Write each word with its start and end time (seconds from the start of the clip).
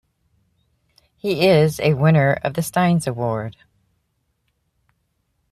He 1.15 1.45
is 1.47 1.79
a 1.79 1.93
winner 1.93 2.39
of 2.41 2.55
the 2.55 2.61
Stinnes 2.61 3.05
Award. 3.05 3.55